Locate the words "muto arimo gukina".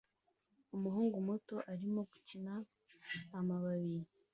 1.27-2.53